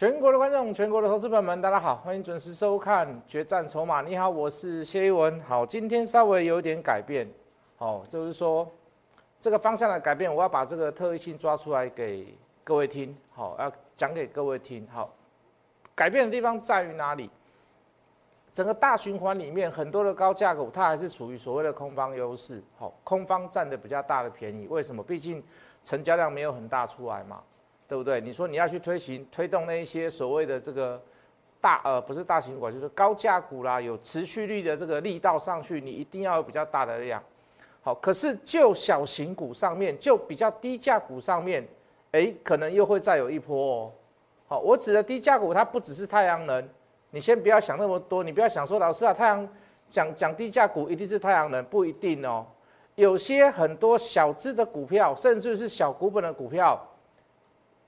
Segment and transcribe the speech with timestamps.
[0.00, 4.02] 全国的观众，全国的投资朋友们，大家好，欢迎准时收看《决战筹码》。
[4.06, 5.38] 你好，我是谢一文。
[5.42, 7.30] 好，今天稍微有点改变，
[7.76, 8.66] 哦，就是说
[9.38, 14.88] 这个方向的改变，我要把这个特异性抓出来给各位听，好，要讲给各位听。
[14.90, 15.12] 好，
[15.94, 17.28] 改变的地方在于哪里？
[18.54, 24.66] 整个大循环里面，很多的高价股，它还是处于所谓的空方优势，好，空方占的比较大的便宜。
[24.66, 25.02] 为什么？
[25.02, 25.44] 毕竟
[25.84, 27.42] 成交量没有很大出来嘛。
[27.90, 28.20] 对不对？
[28.20, 31.02] 你说你要去推行推动那一些所谓的这个
[31.60, 37.20] 大呃不是大型股，就是高价股啦，有持续率的这个力道上去，你一定要有比较大的量。
[37.82, 41.66] 好，可是就小型股上面，就比较低价股上面，
[42.12, 43.92] 哎，可能又会再有一波哦。
[44.46, 46.68] 好，我指的低价股，它不只是太阳能，
[47.10, 49.48] 你先不要想那么多，你不要想说老师啊，太阳
[49.88, 52.46] 讲讲低价股一定是太阳能，不一定哦。
[52.94, 56.80] 有些很多小资的股票，甚至是小股本的股票。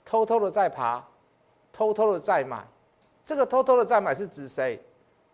[0.04, 1.02] 偷偷的在爬，
[1.72, 2.66] 偷偷的在买，
[3.24, 4.80] 这个偷偷的在买是指谁？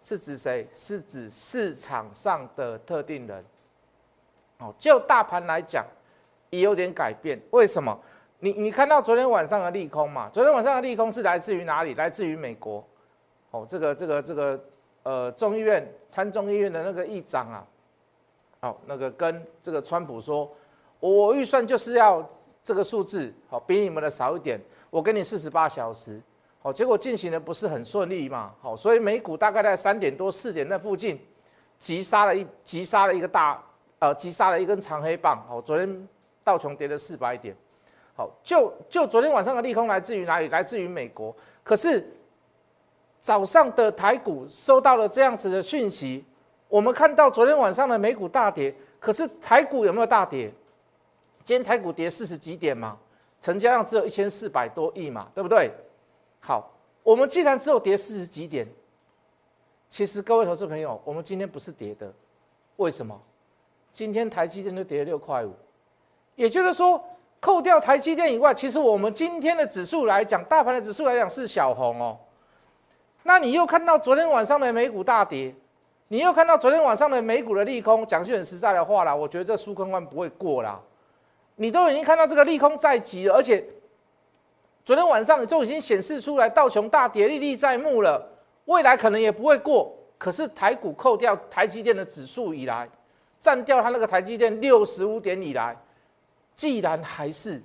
[0.00, 0.66] 是指谁？
[0.72, 3.44] 是指市场上的特定人。
[4.58, 5.84] 哦，就大盘来讲，
[6.50, 7.40] 也有点改变。
[7.50, 7.98] 为什么？
[8.38, 10.28] 你你看到昨天晚上的利空嘛？
[10.32, 11.94] 昨天晚上的利空是来自于哪里？
[11.94, 12.84] 来自于美国。
[13.50, 14.60] 哦，这个这个这个
[15.02, 17.66] 呃，众议院参众议院的那个议长啊，
[18.60, 20.48] 哦，那个跟这个川普说，
[21.00, 22.24] 我预算就是要。
[22.68, 24.60] 这个数字好，比你们的少一点。
[24.90, 26.20] 我给你四十八小时，
[26.60, 31.18] 好，结果进行的不是很顺利嘛，好，所以美股大概在三点多四点那附近，
[31.78, 33.58] 急杀了一急杀了一个大，
[34.00, 36.08] 呃，急杀了一根长黑棒，好，昨天
[36.44, 37.56] 道琼跌了四百点，
[38.14, 40.48] 好，就就昨天晚上的利空来自于哪里？
[40.48, 41.34] 来自于美国。
[41.64, 42.06] 可是
[43.18, 46.22] 早上的台股收到了这样子的讯息，
[46.68, 50.52] 我们看到昨天晚上的美股大跌，可是台股有没有大跌？
[51.48, 52.94] 今天台股跌四十几点嘛，
[53.40, 55.70] 成交量只有一千四百多亿嘛，对不对？
[56.40, 56.70] 好，
[57.02, 58.68] 我们既然只有跌四十几点，
[59.88, 62.12] 其实各位投资朋友，我们今天不是跌的，
[62.76, 63.18] 为什么？
[63.92, 65.54] 今天台积电都跌了六块五，
[66.34, 67.02] 也就是说，
[67.40, 72.18] 扣掉台积电以外，其实我们今天的指数来讲，大盘的指数来讲是小红哦。
[73.22, 75.54] 那你又看到昨天晚上的美股大跌，
[76.08, 80.78] 你又看到昨天晚上的美股的利空，讲句很实在的话啦，我觉得这苏坤关不会过啦。
[81.60, 83.64] 你都已经看到这个利空在即了，而且
[84.84, 88.24] 昨天晚上你都已经显示出来，道琼大跌历历在目了，
[88.66, 89.92] 未来可能也不会过。
[90.16, 92.88] 可是台股扣掉台积电的指数以来，
[93.40, 95.76] 占掉它那个台积电六十五点以来，
[96.54, 97.60] 既然还是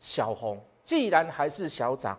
[0.00, 2.18] 小红，既然还是小涨，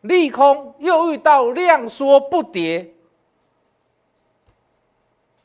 [0.00, 2.94] 利空又遇到量缩不跌，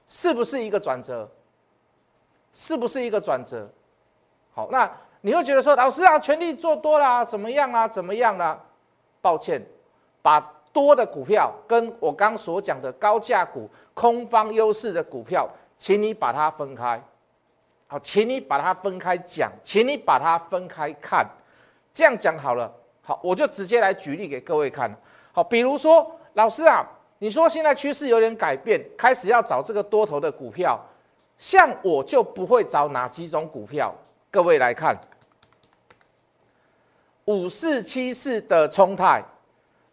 [0.08, 1.30] 是不是一个转折？
[2.54, 3.70] 是不是一个转折？
[4.60, 8.60] 好，那你会觉得说，老师啊，全力做多啦，怎么样啊，怎么样啦？
[9.22, 9.66] 抱歉，
[10.22, 10.38] 把
[10.74, 17.02] 多的股票跟我刚所讲的高价股、空方优势的股票，请你把它分开。
[17.88, 21.26] 好，请你把它分开讲，请你把它分开看。
[21.94, 22.70] 这样讲好了，
[23.02, 24.94] 好，我就直接来举例给各位看。
[25.32, 26.86] 好，比如说，老师啊，
[27.20, 30.78] 你说现在趋势有点改变，开始要找这个多头的股票，
[31.38, 33.96] 像我就不会找哪几种股票。
[34.32, 35.00] 各位来看，
[37.26, 39.24] 五四七四的冲泰，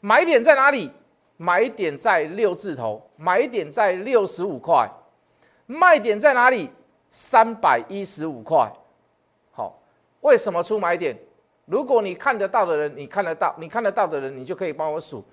[0.01, 0.91] 买点在哪里？
[1.39, 4.91] 买点在六字头，买点在六十五块，
[5.67, 6.71] 卖点在哪里？
[7.11, 8.71] 三百一十五块。
[9.53, 9.79] 好，
[10.21, 11.17] 为什么出买点？
[11.65, 15.25] 如果你看得到的人，你看得到，你看得到的人，你就可以帮我数，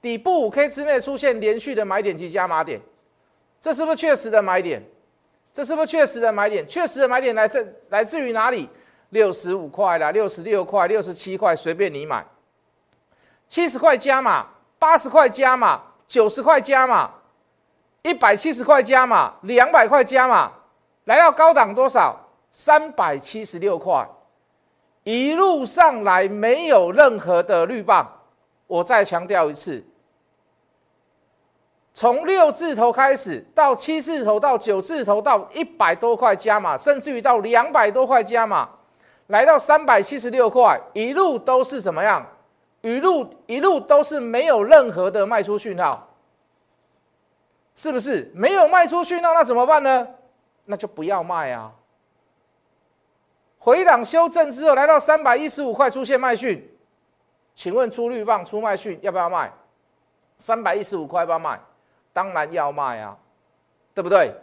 [0.00, 2.80] 底部五 K 之内出现连续的买点及加码点，
[3.60, 4.82] 这是不是确实的买点？
[5.52, 6.66] 这是不是确实的买点？
[6.66, 8.68] 确实的买点来自来自于哪里？
[9.10, 12.24] 六十五块啦，六十六块、六十七块，随便你买。
[13.46, 14.46] 七十块加码，
[14.78, 17.10] 八十块加码，九十块加码，
[18.02, 20.52] 一百七十块加码，两百块加码，
[21.04, 22.14] 来到高档多少？
[22.52, 24.06] 三百七十六块，
[25.04, 28.06] 一路上来没有任何的绿棒。
[28.66, 29.82] 我再强调一次。
[31.98, 38.68] 从六字头开始，到七字头，到九字头，到一百多块加码，甚至于到两百多块加码，
[39.26, 42.24] 来到三百七十六块，一路都是怎么样？
[42.82, 46.14] 一路一路都是没有任何的卖出讯号，
[47.74, 48.30] 是不是？
[48.32, 50.06] 没有卖出讯号，那怎么办呢？
[50.66, 51.72] 那就不要卖啊！
[53.58, 56.64] 回档修正之后，来到三百一十五块出现卖讯，
[57.56, 59.52] 请问出绿棒出卖讯要不要卖？
[60.38, 61.58] 三百一十五块要不要卖？
[62.12, 63.16] 当然要卖啊，
[63.94, 64.34] 对不对？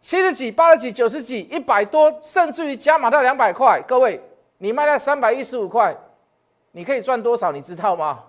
[0.00, 3.82] 七十几、八十几、九十几、一百多，甚至于加码到两百块。
[3.86, 4.20] 各位，
[4.58, 5.96] 你卖到三百一十五块，
[6.70, 7.50] 你可以赚多少？
[7.50, 8.22] 你知道吗？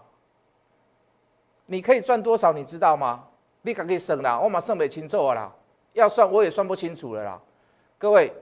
[1.68, 2.52] 你可以赚多少？
[2.52, 3.24] 你知道吗？
[3.62, 5.52] 你可以省啦，我马上没清楚啦，
[5.94, 7.40] 要算我也算不清楚了啦。
[8.00, 8.34] 各位，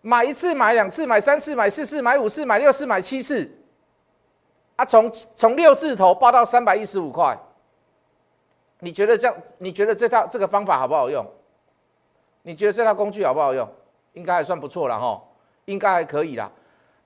[0.00, 3.50] 买一次、买两次、买三次、买四次、买五次、买六次、买七次，
[4.76, 7.38] 啊，从从六字头报到三百一十五块，
[8.84, 9.34] 你觉得这样？
[9.56, 11.26] 你觉得这套这个方法好不好用？
[12.42, 13.66] 你觉得这套工具好不好用？
[14.12, 15.20] 应该还算不错了哈，
[15.64, 16.50] 应该还可以啦。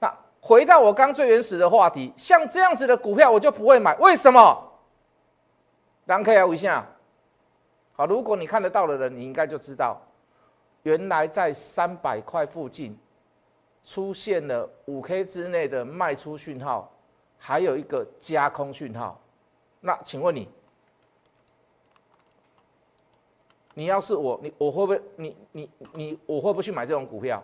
[0.00, 4.64] 那回到我刚最原始的话题，像这样子的股票我就不会买，为什么？
[6.06, 6.84] 两 K 啊，一下，
[7.94, 10.00] 好，如果你看得到的人，你应该就知道，
[10.82, 12.98] 原来在三百块附近
[13.84, 16.90] 出现了五 K 之内的卖出讯号，
[17.38, 19.18] 还有一个加空讯号。
[19.80, 20.48] 那请问你，
[23.78, 27.40] 你要是我，你我会不会，你你你，我会不会去买这种股票？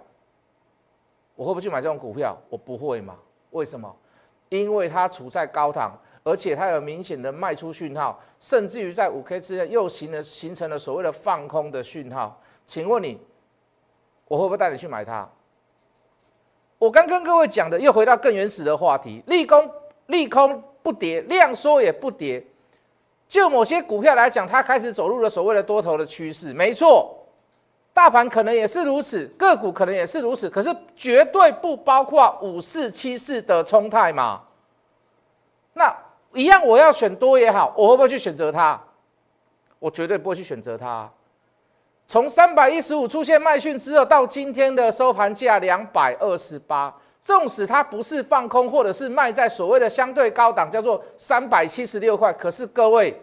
[1.37, 2.37] 我会不会去买这种股票？
[2.49, 3.17] 我不会嘛？
[3.53, 3.95] 为什么？
[4.49, 5.97] 因为它处在高档。
[6.25, 12.41] 而且它有明显的卖出讯号，甚至于在五 K 之内又形了形成了所谓的放空的讯号。
[12.65, 13.21] 请问你，
[14.27, 15.29] 我会不会带你去买它？
[16.79, 19.71] 我刚跟各位讲的，又回到更原始的话题：利空
[20.07, 22.45] 利空不跌，量缩也不跌。
[23.35, 26.53] 就某些股票来讲，它开始走入了所谓的多头的趋势。
[26.53, 27.13] 没错，
[27.93, 34.43] 大盘可能也是如此，个股可能也是如此，可是绝对不包括五四七四的冲泰嘛？
[35.73, 35.93] 那。
[36.33, 38.81] 一样，我要选多也好，我会不会去选择它？
[39.79, 41.09] 我绝对不会去选择它。
[42.09, 46.93] 从三百一十五出现卖讯之后，到今天的收盘价两百二十八，
[47.25, 53.19] 纵使它不是放空，或者是卖在所谓的相对高档，叫做三百七十六块，可是各位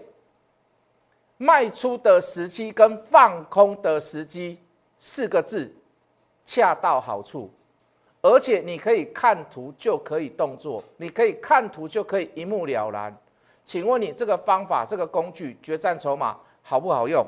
[1.37, 4.57] 卖出的时机跟放空的时机
[4.97, 5.71] 四个字，
[6.43, 7.49] 恰到好处。
[8.23, 13.15] 而且你可以看图就可以动作，你可以看图就可以一目了然。
[13.63, 17.23] 请问你这个方法、这个工具决战筹码好不好用？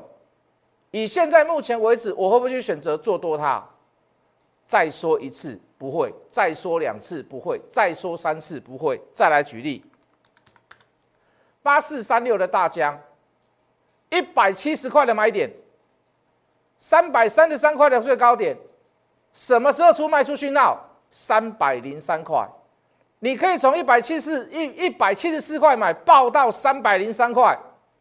[0.90, 3.64] 以现在目前为止，我会不会去选择做多它？
[4.66, 8.98] 再说一次不会，再说两次不会，再说三次不会。
[9.12, 9.84] 再来举例，
[11.62, 12.98] 八四三六的大疆，
[14.08, 15.52] 一百七十块的买点，
[16.78, 18.56] 三百三十三块的最高点。
[19.34, 20.88] 什么时候出卖出讯号？
[21.10, 22.48] 三百零三块，
[23.18, 27.54] 你可以从一百七十一一百七十四块买，报到三百零三块，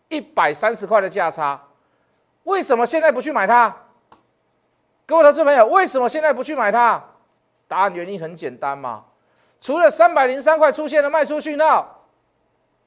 [0.07, 1.61] 一百三十块的价差。
[2.43, 3.75] 为什么现在不去买它？
[5.05, 7.03] 各位投资朋友，为什么现在不去买它？
[7.67, 9.03] 答案原因很简单嘛，
[9.59, 12.05] 除了三百零三块出现了卖出讯号，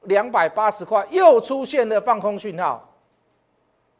[0.03, 2.83] 两百八十块又出现了放空讯号。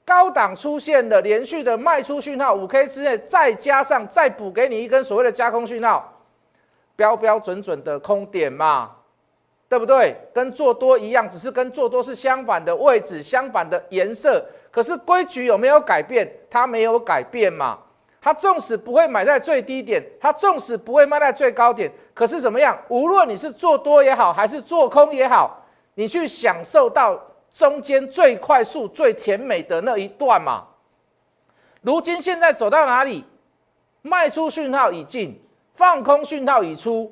[0.05, 6.21] 高档出现的连续的卖出讯号，五 K 之内，再加上再补给你一根所谓的加空讯号，
[6.95, 8.91] 标标准准的空点嘛，
[9.67, 10.15] 对不对？
[10.33, 14.45] 跟做多一样，只是跟做多是相反的位置、相反的颜色。
[14.71, 16.31] 可是规矩有没有改变？
[16.49, 17.77] 它没有改变嘛。
[18.27, 22.77] 它纵使不会买在最低点，它纵使不会卖在最高点，可是怎么样？
[22.89, 25.63] 无论你是做多也好，还是做空也好，
[25.93, 27.17] 你去享受到。
[27.53, 30.67] 中间最快速、最甜美的那一段嘛，
[31.81, 33.23] 如今现在走到哪里？
[34.01, 35.41] 卖出讯号已进，
[35.73, 37.09] 放空讯号已出。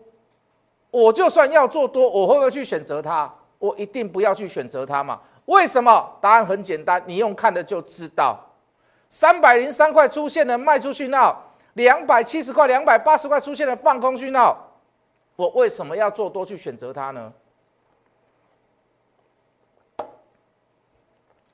[0.92, 3.34] 我就算要做多，我会不会去选择它？
[3.58, 5.22] 我一定不要去选择它嘛？
[5.46, 6.18] 为什么？
[6.20, 8.38] 答案很简单，你用看的就知道。
[9.16, 11.42] 三百零三块出现了卖出讯号，
[11.76, 14.58] 两百七十块、两百八十块出现了放空讯号，
[15.38, 17.32] 我为什么要做多去选择它呢？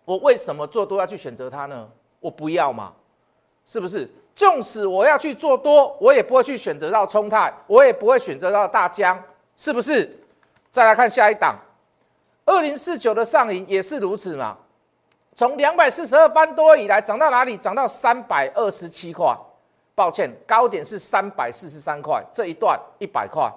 [0.05, 1.87] 我为什么做多要去选择它呢？
[2.19, 2.93] 我不要嘛，
[3.67, 4.09] 是不是？
[4.33, 9.23] 纵使我要去做多，我也不会去选择到冲泰，我也不会选择到大江，
[9.55, 10.09] 是不是？
[10.71, 11.55] 再来看下一档，
[12.43, 14.57] 二零四九的上影也是如此嘛。
[15.33, 17.57] 从两百四十二翻多以来，涨到哪里？
[17.57, 19.35] 涨到三百二十七块。
[19.93, 23.51] 抱歉，高点是三百四十三块，这一段一百块，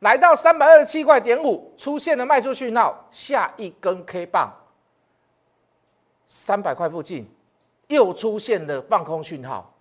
[0.00, 4.52] 来到三百二十七块点五，出现了卖出讯号，下一根 K 棒。
[6.26, 7.26] 三百块附近，
[7.86, 9.72] 又出现了放空讯号，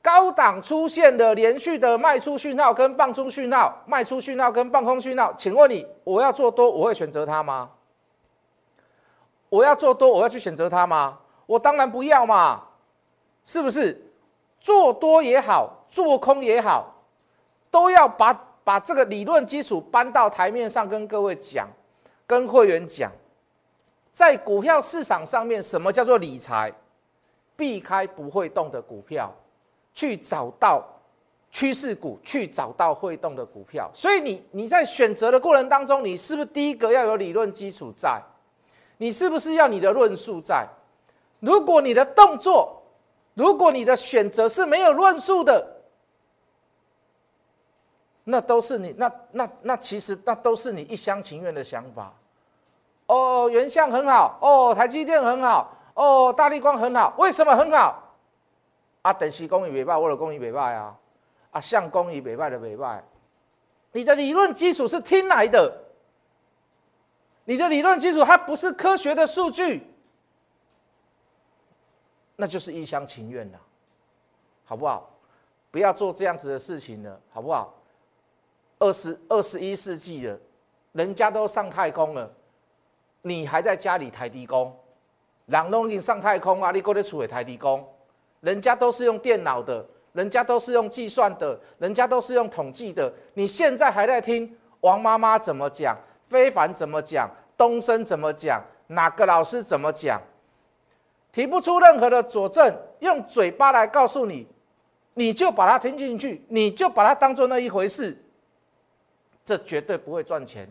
[0.00, 7.68] 高档出现的连续的卖出讯号跟放出讯号，卖出讯号跟放空讯号，请问你，我要做多，我会选择它吗？
[9.48, 11.18] 我要做多，我要去选择它吗？
[11.46, 12.62] 我当然不要嘛，
[13.44, 14.02] 是不是？
[14.58, 16.92] 做多也好，做空也好，
[17.70, 18.32] 都要把
[18.64, 21.68] 把这个理论基础搬到台面上，跟各位讲，
[22.26, 23.12] 跟会员讲。
[24.12, 26.72] 在股票市场上面，什么叫做理财？
[27.54, 29.32] 避开不会动的股票，
[29.94, 30.84] 去找到
[31.50, 33.88] 趋势股，去找到会动的股票。
[33.94, 38.20] 所以你你在选择的过程当中，你是不是第一个要有理论基础在？
[38.96, 40.66] 你是不是要你的论述在？
[41.40, 42.82] 如果你的动作，
[43.34, 45.76] 如果你的选择是没有论述的，
[48.24, 52.12] 那都是你那那那其实那都是你一厢情愿的想法。
[53.06, 58.02] 哦，原相很好，哦，台积电很好，哦，大力光很好，为什么很好？
[59.02, 60.96] 啊，等西工艺北败，我的工艺北败啊，
[61.52, 63.04] 啊，相工艺北败的北败，
[63.92, 65.72] 你的理论基础是听来的，
[67.46, 69.86] 你的理论基础它不是科学的数据，
[72.36, 73.58] 那就是一厢情愿了，
[74.64, 75.10] 好不好？
[75.70, 77.72] 不要做这样子的事情了，好不好？
[78.78, 80.38] 二十二十一世纪了，
[80.92, 82.30] 人家都上太空了。
[83.22, 84.76] 你还在家里抬低工，
[85.46, 86.70] 人都已经上太空啊！
[86.70, 87.86] 你过来处理抬低工，
[88.40, 93.12] 人家都是用电脑的，人家都是用计算的，人家都是用统计的。
[93.34, 95.96] 你现在还在听王妈妈怎么讲，
[96.28, 100.20] 非凡怎么讲，东升怎么讲，哪个老师怎么讲，
[101.32, 104.46] 提不出任何的佐证，用嘴巴来告诉你，
[105.14, 108.16] 你就把它听进去，你就把它当做那一回事，
[109.44, 110.68] 这绝对不会赚钱，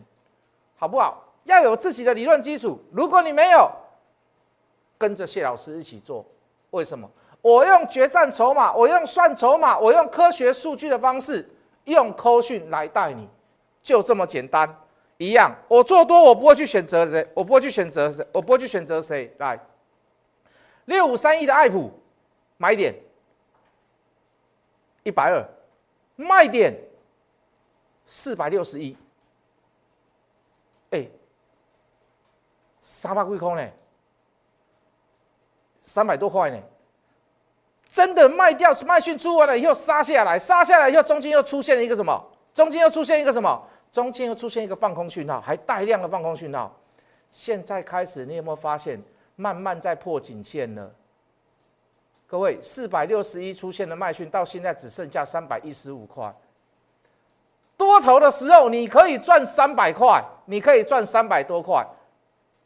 [0.76, 1.22] 好不好？
[1.44, 2.78] 要有自己的理论基础。
[2.90, 3.70] 如果你没有，
[4.98, 6.24] 跟着谢老师一起做，
[6.70, 7.08] 为什么？
[7.40, 11.48] 我用决战筹码，我用算筹码，我用科学数据的方式，
[11.84, 13.28] 用扣讯来带你，
[13.80, 14.68] 就这么简单。
[15.18, 19.58] 一样，我做多，我不会去选择谁，我不会去选择谁，我不会去选择谁来。
[20.84, 21.90] 六五三一的爱普，
[22.56, 22.94] 买点
[25.02, 25.44] 一百二，
[26.16, 26.74] 卖点
[28.06, 28.96] 四百六十一。
[30.90, 31.06] 哎。
[32.88, 33.68] 三百几空呢？
[35.84, 36.56] 三百多块呢？
[37.88, 42.24] 真的卖掉卖讯出完了以后杀下来，杀下来以后中间又出现了一个什么？
[42.54, 43.60] 中间又出现一个什么？
[43.96, 46.70] 中间又出现一个放空讯号，还带量的放空讯号。
[47.30, 49.00] 现在开始，你有没有发现
[49.36, 50.92] 慢慢在破颈线了？
[52.26, 56.30] 各位，四百六十一出现的卖讯，到现在只剩下三百一十五块。
[57.74, 61.82] 多头的时候，你可以赚三百块，你可以赚三百多块。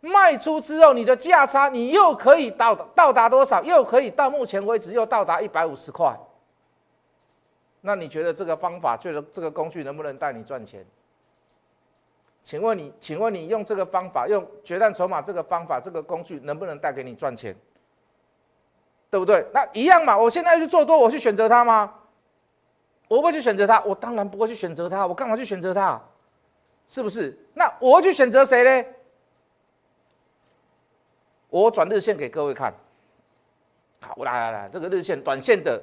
[0.00, 3.62] 卖出之后，你的价差你又可以到到达多少？
[3.62, 6.12] 又可以到目前为止又到达一百五十块。
[7.82, 10.84] 那你觉得这个方法，觉得这个工具能不能带你赚钱？
[12.42, 17.54] 请问你，请问你用这个方法，用决战筹码这个方法，这个工具能不能带给你赚钱？
[19.10, 19.44] 对不对？
[19.52, 20.16] 那一样嘛。
[20.16, 21.94] 我现在去做多，我去选择它吗？
[23.08, 25.06] 我不会去选择它，我当然不会去选择它。
[25.06, 26.00] 我干嘛去选择它？
[26.86, 27.38] 是不是？
[27.54, 28.88] 那我去选择谁呢？
[31.48, 32.72] 我转日线给各位看，
[34.00, 35.82] 好，我来来来，这个日线、短线的，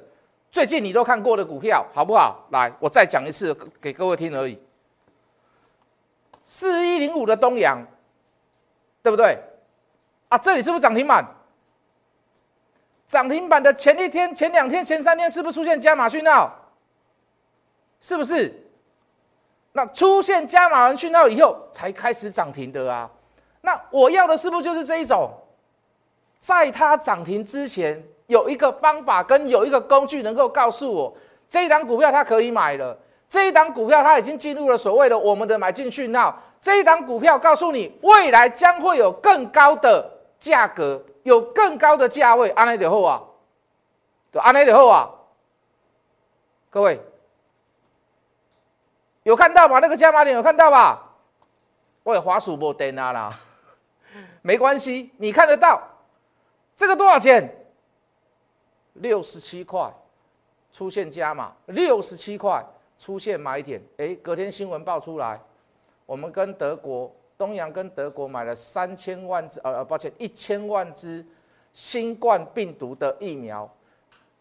[0.50, 2.46] 最近你都看过的股票，好不好？
[2.50, 4.58] 来，我再讲一次给各位听而已。
[6.48, 7.86] 四一零五的东阳，
[9.02, 9.38] 对不对？
[10.30, 11.24] 啊，这里是不是涨停板？
[13.06, 16.52] 涨停板的前一天、前两天、前三天，是不是出现加码讯号？
[18.00, 18.52] 是不是？
[19.72, 23.10] 那出现加码完讯号以后，才开始涨停的啊？
[23.60, 25.30] 那我要的是不是就是这一种？
[26.40, 31.14] 在它涨停之前，有一个方法跟有一个工具能够告诉我，
[31.48, 32.98] 这一档股票它可以买了。
[33.28, 36.42] 这一档股票它已经进入了所谓的我们的买进讯号。
[36.60, 42.48] 这一档股票告诉你，未来将会有更高的价格，有更高的价位。
[42.50, 43.22] 安内德后啊，
[44.32, 45.08] 对，安内德后啊，
[46.68, 47.00] 各位
[49.22, 49.78] 有看到吧？
[49.78, 51.04] 那个加码点有看到吧？
[52.02, 53.38] 我有滑鼠不登啊啦，
[54.42, 55.80] 没关系，你看得到。
[56.74, 57.54] 这个多少钱？
[58.94, 59.92] 六十七块，
[60.72, 62.64] 出现加码，六十七块
[62.98, 63.80] 出现买点。
[63.96, 65.40] 哎，隔天新闻爆出来，
[66.04, 71.24] 我们跟德国东阳跟德国买了三千万支，呃呃，抱歉，一千万支
[71.72, 73.72] 新冠病毒的疫苗，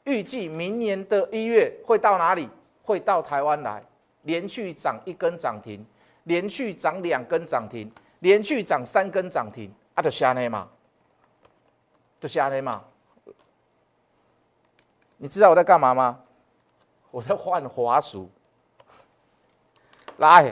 [0.04, 2.50] 预计明年的一月会到哪里？
[2.84, 3.84] 会到台湾来，
[4.24, 5.86] 连续涨一根涨停，
[6.24, 10.68] 连续涨两根涨停，连续涨三根涨停，啊，就下内嘛。
[12.20, 12.84] 就瞎的嘛？
[15.18, 16.20] 你知道我在干嘛吗？
[17.12, 18.28] 我在换滑鼠。
[20.18, 20.52] 来，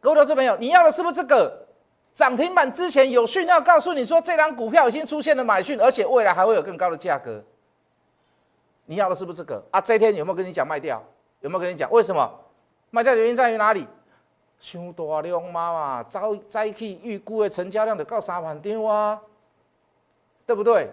[0.00, 1.66] 各位投资朋友，你要的是不是这个
[2.12, 7.42] 涨停板之前有讯号告诉你说这张股票已经出现了买讯，而且未来还会有更高的价格？
[8.84, 9.80] 你要的是不是这个啊？
[9.80, 11.02] 这一天有没有跟你讲卖掉？
[11.40, 12.30] 有没有跟你讲为什么
[12.90, 13.86] 卖掉原因在于哪里？
[14.60, 19.18] 太大量嘛嘛，早早起预估的成交量得到三万张啊！
[20.44, 20.90] 对不对？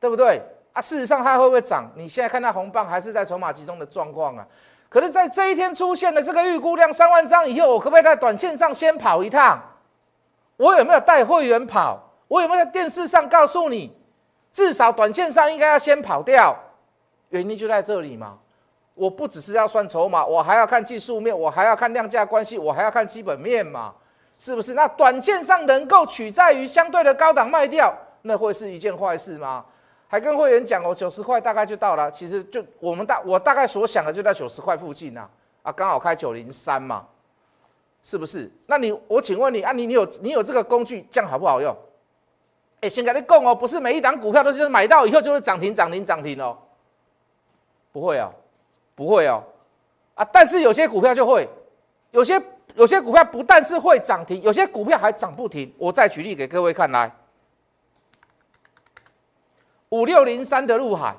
[0.00, 0.42] 对不对
[0.72, 0.82] 啊？
[0.82, 1.90] 事实上它会不会涨？
[1.94, 4.46] 你现在看到红棒还是在筹码集中的状况啊？
[4.92, 9.58] 可是，在这一天出现的这个预估量三万张以后，我可不可以在短线上先跑一趟？
[10.58, 11.98] 我有没有带会员跑？
[12.28, 13.96] 我有没有在电视上告诉你，
[14.52, 16.54] 至少短线上应该要先跑掉？
[17.30, 18.38] 原因就在这里嘛。
[18.94, 23.94] 我不只是要算筹码，我还要看技术面，我还要看量价关系，我还要看基本面嘛，
[24.36, 24.74] 是不是？
[24.74, 29.64] 那短线上能够取在于相对的高档卖掉，那会是一件坏事吗？
[30.12, 32.10] 还跟会员讲哦，九十块大概就到了。
[32.10, 35.26] 其实就我们大我大概所想的就在九十块附近呐，
[35.62, 37.06] 啊，刚好开九零三嘛，
[38.02, 38.52] 是不是？
[38.66, 41.74] 那你我请问你啊，你你有你有这个工具，这样好不好用？
[42.82, 46.58] 哎，先跟你供哦，不是每一档股票都是买到以后就是涨停涨停涨停哦，
[47.90, 48.30] 不会啊，
[48.94, 49.42] 不会哦，
[50.14, 51.48] 啊，但是有些股票就会，
[52.10, 52.38] 有些
[52.74, 55.72] 有些股票不但是会涨停，有些股票还涨不停。
[55.78, 57.10] 我再举例给各位看来。
[59.92, 61.14] 五六零三的陆海，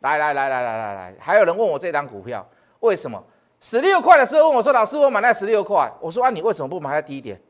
[0.00, 2.46] 来来来来来来来，还有人问我这张股票
[2.80, 3.22] 为什么
[3.58, 7.40] 十六块的时候问我说：“老师，我买在十六块。”我说：“啊，你为什么不买在低点？”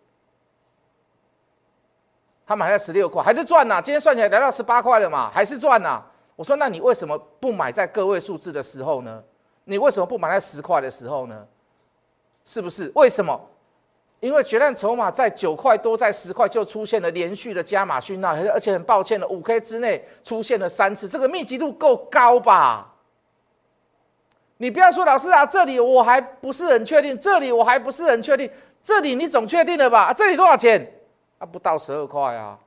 [2.46, 3.82] 他买在十六块，还是赚呐？
[3.82, 6.00] 今天算起来来到十八块了嘛，还是赚呐？
[6.36, 9.20] 我说：“那你为什么不买在个位数字的时候呢？
[9.64, 11.44] 你为什么不买在十块的时候呢？
[12.44, 12.92] 是不是？
[12.94, 13.38] 为什么？”
[14.20, 22.94] 因为决战筹码在九块多，在十块就出现了连续的加码讯号，而且很抱歉的，五 K 之内出现了三次，这个密集度够高吧？
[24.56, 28.50] 你不要说老师啊，这里我还不是很确定，这里我还不是很确定，
[28.82, 30.12] 这里你总确定了吧？
[30.12, 30.84] 这里多少钱？
[31.38, 32.58] 啊，不到十二块啊。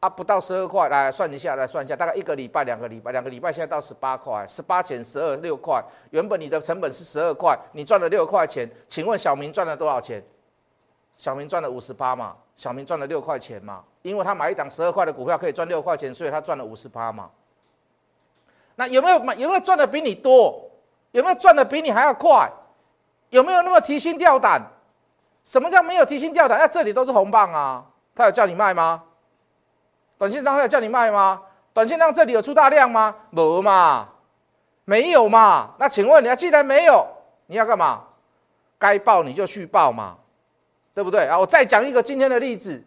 [0.00, 5.82] 啊，不到十二块，来算一下，来算一下，大概一个礼拜、两个礼拜、两个礼拜，现在到十八块，十八减十二，六块。
[6.10, 10.22] 原本你的成本是十二块，你赚了六块钱，请问小明赚了多少钱？
[11.16, 17.28] 小明赚了五十八嘛，小明赚了六块钱嘛，因为他买一档十二块的股票可以赚六块钱，所以他赚了五十八嘛。
[18.76, 19.34] 那有没有买？
[19.34, 20.70] 有没有赚的比你多？
[21.10, 22.48] 有没有赚的比你还要快？
[23.30, 24.62] 有没有那么提心吊胆？
[25.42, 26.56] 什么叫没有提心吊胆？
[26.56, 29.02] 那这里都是红棒啊，他有叫你卖吗？
[30.18, 31.40] 短线上在叫你卖吗？
[31.72, 33.14] 短线上这里有出大量吗？
[33.30, 34.08] 没嘛，
[34.84, 35.70] 没有嘛。
[35.78, 37.06] 那请问你要既然没有，
[37.46, 38.02] 你要干嘛？
[38.78, 40.16] 该报你就续报嘛，
[40.92, 41.38] 对不对啊？
[41.38, 42.82] 我再讲一个今天的例子。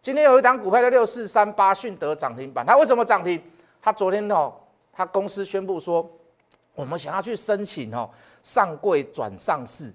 [0.00, 3.42] 今天有一档股票叫六四三八迅德涨停板，它为什么涨停？
[3.80, 4.52] 它昨天哦，
[4.92, 6.08] 它公司宣布说，
[6.74, 8.08] 我们想要去申请哦
[8.42, 9.92] 上柜转上市，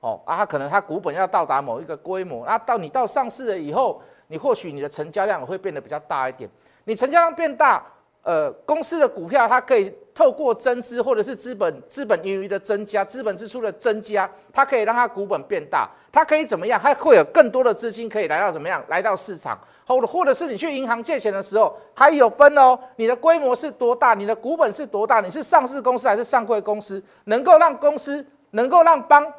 [0.00, 4.00] 哦啊，它可能它股本要到达某一个规模，那到你到上市了以后。
[4.28, 6.48] 你或许你的成交量会变得比较大一点，
[6.84, 7.82] 你成交量变大，
[8.22, 16.80] 呃，公司的股票它可以透过增资或者是资本资本盈余的增加，资本支出的增加，它可以让它股本变大，它可以怎么样？
[16.82, 18.82] 它会有更多的资金可以来到怎么样？
[18.88, 29.30] 来到市场，或者或者是你去银行借钱的时候，它有分哦，你的规模是多大，你的股本是多大，你是上市公司还是上柜公司，能够让公司能够让帮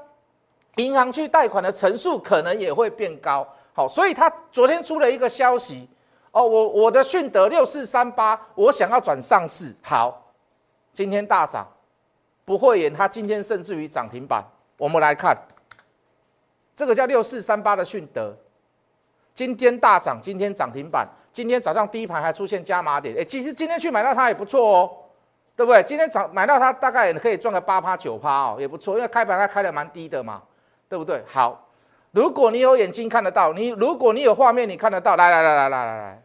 [0.76, 3.48] 银行去贷款的层数可能也会变高。
[3.78, 5.86] 好，所以他昨天出了一个消息，
[6.32, 9.76] 哦，我我的迅德六四三八，我想要转上市。
[9.84, 10.32] 好，
[10.94, 11.68] 今天大涨，
[12.46, 14.42] 不会演，它今天甚至于涨停板。
[14.78, 15.38] 我们来看，
[16.74, 18.34] 这个叫六四三八的迅德，
[19.34, 24.92] 今天大涨，今天涨停板，今天早上第一盘还出现加码点，哎，其实今天去买到它也不错哦，
[25.54, 25.84] 对不对？
[25.84, 30.42] 今天涨买到它大概也可以赚个八趴九趴哦，也不错，因为开盘它开的蛮低的嘛，
[30.88, 31.22] 对不对？
[31.28, 31.62] 好。
[32.15, 36.21] 如果你有眼睛看得到，你如果你有画面，你看得到，来来来来来来来，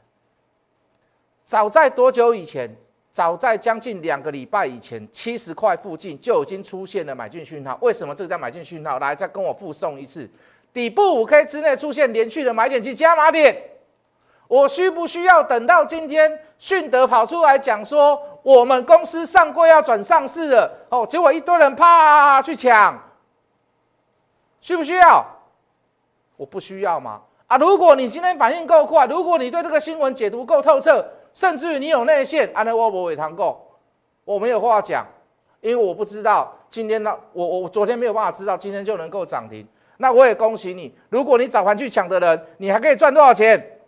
[1.45, 2.73] 早在多久以前？
[3.11, 7.77] 早在将近两个礼拜以前，七十块附近就已经出现了买进讯号。
[7.81, 9.01] 为什么这个叫买进讯号？
[9.01, 10.31] 来，再跟我附送一次，
[10.73, 13.61] 底部五 K 之内出现连续的买点及加码点，
[14.47, 20.73] 我需不需要等到今天迅德跑出来讲说我们公司上柜要转上市了？
[20.89, 22.97] 哦，结果一堆人啪去抢，
[24.61, 25.27] 需不需要？
[26.41, 27.21] 我不需要吗？
[27.49, 33.61] 啊，如果你今天反应够快，如果你对这个新闻解读够透彻，甚至于你有内线，安德沃伯伟堂够，
[34.25, 35.07] 我没有话讲，
[35.61, 40.95] 因为我不知道今天呢，我我昨天没有办法知道今天就能够涨停，那我也恭喜你。
[41.11, 43.79] 如果你早盘去抢的人，你还可以赚多少钱？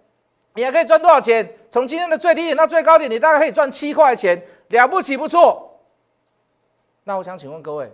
[0.53, 1.51] 你还可以赚多少钱？
[1.71, 5.81] 从今天的最低点到最高点，你大概可以赚七块钱，了不起，不错。
[7.05, 7.91] 那我想请问各位，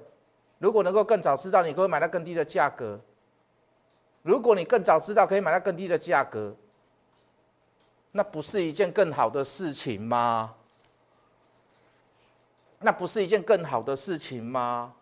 [0.59, 2.99] 如果能够更早知道，你可不可以买到更低的价格？
[4.23, 6.55] 如果你更早知道可以买到更低的价格，
[8.13, 10.55] 那不是一件更好的事情吗？
[12.81, 14.93] 那不是一件更好的事情吗？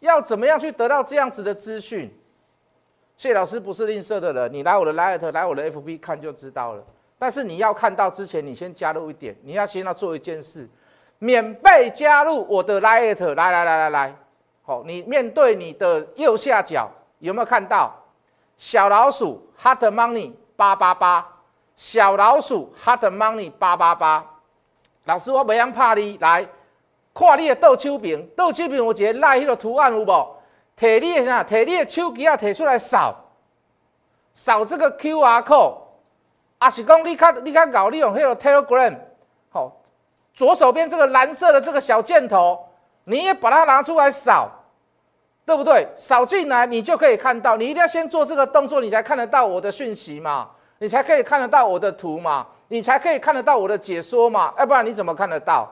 [0.00, 2.08] 要怎么样去得到这样子的资讯？
[3.16, 6.84] 谢老师不是吝啬的人，你来我的 Light，来我的 FB 看就知道了。
[7.18, 10.68] 但是你要看到之前，你先加入一点，你要先要做一件事，
[11.18, 14.16] 免费加入我的 Light，来来来来来，
[14.62, 17.92] 好，你面对你的右下角有没有看到？
[18.58, 21.24] 小老鼠 hot money 八八八，
[21.76, 24.24] 小老鼠 hot money 八八八。
[25.04, 26.46] 老师，我袂样怕你来
[27.14, 30.36] 看你的倒手柄，倒手柄有一个赖迄个图案有无？
[30.76, 31.44] 摕你的啥？
[31.44, 33.14] 摕你的手机啊，摕出来扫，
[34.34, 35.76] 扫这个 Q R code，
[36.58, 38.98] 啊是讲你看你看搞，你用迄个 Telegram，
[39.50, 39.72] 好，
[40.34, 42.68] 左手边这个蓝色的这个小箭头，
[43.04, 44.50] 你也把它拿出来扫。
[45.48, 45.88] 对不对？
[45.96, 47.56] 扫进来，你就可以看到。
[47.56, 54.52] 你一定要先做这个动作，你才看得到我的讯息嘛，你才可以看得到我的图嘛，你才可以看得到我的解说嘛。
[54.58, 55.66] 要不然你怎么看得到？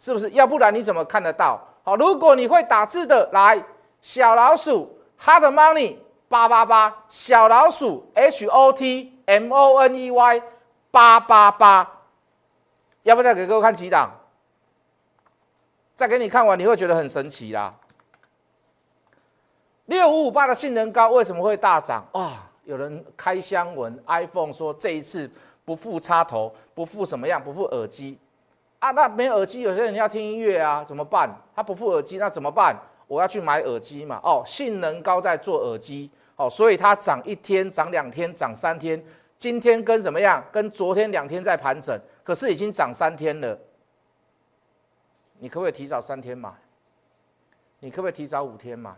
[0.00, 0.28] 是不是？
[0.30, 1.60] 要不然你怎么看得到？
[1.84, 3.62] 好，如果你会打字的，来
[4.00, 5.94] 小老鼠 hot money
[6.28, 10.42] 八八八，小老鼠 h o t m o n e y
[10.90, 11.88] 八八八，
[13.04, 14.10] 要不再给各位看几档？
[15.94, 17.72] 再给你看完，你会觉得很神奇啦。
[19.86, 22.06] 六五五八的性能高，为什么会大涨？
[22.12, 22.38] 哇！
[22.64, 25.30] 有人开箱文，iPhone 说这一次
[25.66, 28.18] 不附插头，不附什么样，不附耳机
[28.78, 28.90] 啊？
[28.92, 31.28] 那没耳机，有些人要听音乐啊，怎么办？
[31.54, 32.74] 他不附耳机，那怎么办？
[33.06, 34.18] 我要去买耳机嘛？
[34.22, 39.02] 哦，性能高在做耳机，哦，所以它涨一天，涨两天，涨三天，
[39.36, 40.42] 今天跟怎么样？
[40.50, 43.58] 跟昨天两天在盘整，可是已经涨三天了。
[45.38, 46.50] 你可不可以提早三天买？
[47.80, 48.90] 你可不可以提早五天买？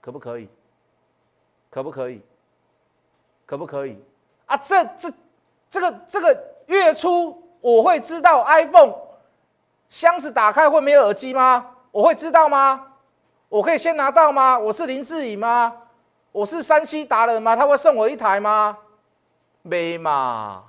[0.00, 0.48] 可不可以？
[1.70, 2.22] 可不可以？
[3.46, 4.02] 可不可以？
[4.46, 5.12] 啊，这这
[5.68, 6.36] 这个这个
[6.66, 8.94] 月初我会知道 iPhone
[9.88, 11.76] 箱子打开会没有耳机吗？
[11.90, 12.86] 我会知道吗？
[13.48, 14.58] 我可以先拿到吗？
[14.58, 15.76] 我是林志颖吗？
[16.32, 17.54] 我是山西达人吗？
[17.54, 18.78] 他会送我一台吗？
[19.62, 20.64] 没嘛？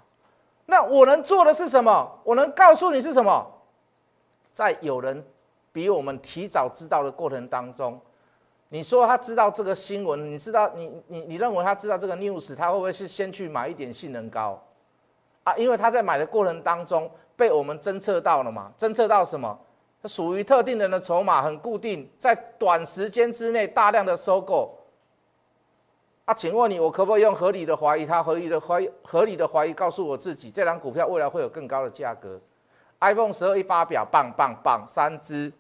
[0.65, 2.19] 那我能做的是什么？
[2.23, 3.47] 我能告诉你是什么？
[4.53, 5.23] 在有人
[5.71, 7.99] 比我们提早知道的过程当中。
[8.73, 14.57] 你说他知道这个新闻，你知道你你你认为他知道这个 news，他会不会是先去买一点性能高
[15.43, 15.53] 啊？
[15.57, 18.71] 因为他在买的过程当中被我们侦测到了嘛？
[18.77, 19.59] 侦测到什么？
[20.01, 24.73] 它属于特定人的筹码很固定，在短时间之内大量的收购
[26.23, 26.33] 啊？
[26.33, 28.05] 请问你，我可不可以用合理的怀疑？
[28.05, 32.39] 他合理的怀疑，合理的怀疑告诉我自己，这张股票未来会有更高的价格
[33.01, 35.51] ？iPhone 十二一发表，棒棒棒，三只。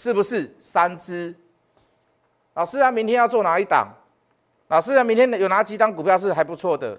[0.00, 1.34] 是不是三只？
[2.54, 3.86] 老师啊，明天要做哪一档？
[4.68, 6.98] 老师啊，明天有哪几档股票是还不错的？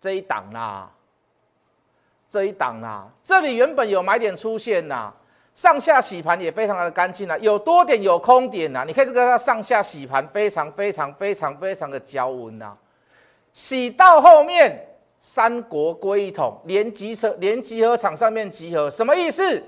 [0.00, 0.90] 这一档啦，
[2.26, 5.12] 这一档啦，这里原本有买点出现呐，
[5.54, 12.74] 上下洗盘也非常的干净啊，有多点有空点呐，你看这个上下洗盘非常非常非常非常的交温呐，
[13.52, 14.88] 洗到后面
[15.20, 19.62] 三国归一统，连集车连集合场上面集合，什么意思？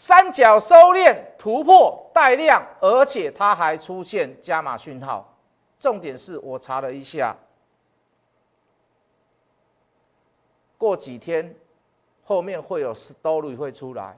[0.00, 5.36] 三角收敛突破带量，而且它还出现加码讯号。
[5.78, 7.36] 重点是我查了一下，
[10.78, 11.54] 过几天
[12.24, 14.16] 后面会有 story 会出来。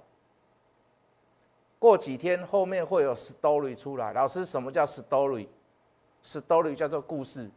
[1.80, 4.12] 过几天后面会有 story 出来。
[4.12, 7.50] 老师，什么叫 story？story 叫做故事，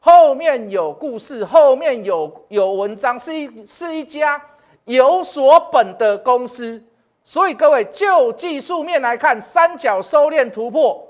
[0.00, 4.44] 后面有故事，后面有有文章，是一是一家
[4.86, 6.82] 有所本的公司。
[7.24, 11.02] 所以各位，就技术面来看，三角收敛突破；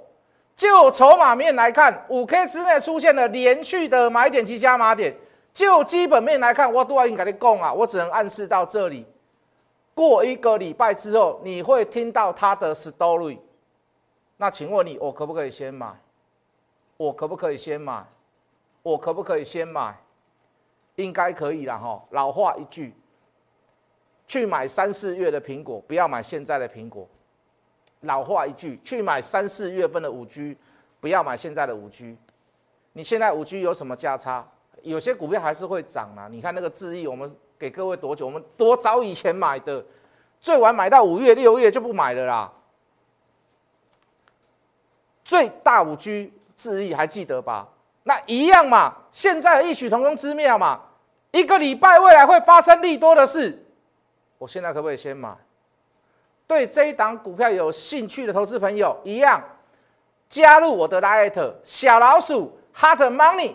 [0.57, 5.13] 就筹码面来看，五 K 之内出现了连续的买点及加码点；
[5.53, 9.05] 就基本面来看，我都要跟你讲啊，我只能暗示到这里。
[9.93, 13.39] 过一个礼拜之后，你会听到他的 story。
[14.37, 15.89] 那请问你，我可不可以先买？
[16.97, 18.05] 我可不可以先买？
[18.83, 19.97] 我可不可以先买？
[20.95, 22.01] 应该可以了哈。
[22.11, 22.95] 老话一句。
[24.27, 27.09] 去买三四月的苹果，不要买现在的苹果。
[28.01, 30.57] 老话一句，去买三四月份的五 G，
[31.01, 32.17] 不要买现在的五 G。
[32.93, 34.47] 你现在五 G 有什么价差？
[34.83, 36.29] 有些股票还是会涨啊。
[36.31, 38.27] 你看那个智毅，我们给各位多久？
[38.27, 39.83] 我们多早以前买的，
[40.41, 42.53] 最晚买到五月、六月就不买了啦。
[45.25, 47.67] 最大五 G 智毅还记得吧？
[48.03, 50.83] 那一样嘛，现在异曲同工之妙嘛。
[51.31, 53.64] 一个礼拜未来会发生利多的事。
[54.45, 55.35] 我现在可不可以先买？
[56.47, 59.43] 对这一档股票有兴趣的投资朋友，一样
[60.29, 63.55] 加入我的 light 小老鼠 hot money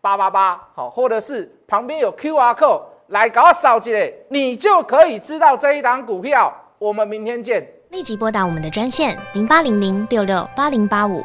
[0.00, 6.54] 八八八，好，或者是旁边有 Q R code 来搞扫起来，你就可以知道这一档股票。
[6.78, 7.68] 我们明天见。
[7.90, 11.24] 立即拨打我们的专线零八零零六六八零八五。